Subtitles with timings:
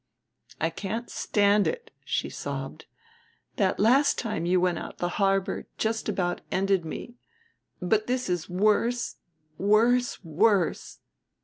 [0.59, 2.87] I can't stand it," she sobbed;
[3.57, 7.17] "that last time you went out the harbor just about ended me,
[7.79, 9.17] but this is worse,
[9.59, 11.01] worse, worse.